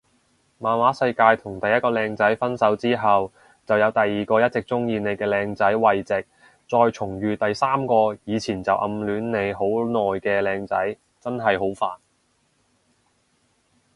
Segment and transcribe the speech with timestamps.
[0.57, 3.31] 漫畫世界同第一個靚仔分手之後
[3.67, 6.23] 就有第二個一直鍾意你嘅靚仔慰藉
[6.67, 11.99] 再重遇第三個以前就暗戀你好耐嘅靚仔，真係好煩